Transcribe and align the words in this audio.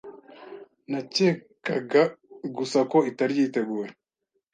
Nakekaga 0.91 2.01
gusa 2.57 2.79
ko 2.91 2.97
itari 3.09 3.33
yiteguye. 3.39 3.87